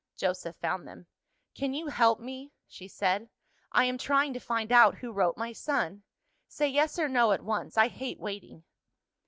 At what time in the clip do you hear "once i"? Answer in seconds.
7.43-7.87